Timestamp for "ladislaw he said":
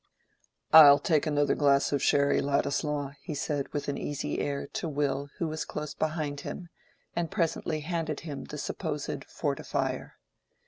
2.41-3.67